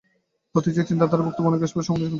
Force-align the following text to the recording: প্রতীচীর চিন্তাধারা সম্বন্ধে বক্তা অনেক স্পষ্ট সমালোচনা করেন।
প্রতীচীর 0.53 0.87
চিন্তাধারা 0.89 1.15
সম্বন্ধে 1.21 1.27
বক্তা 1.29 1.49
অনেক 1.49 1.59
স্পষ্ট 1.69 1.87
সমালোচনা 1.87 2.01
করেন। 2.05 2.09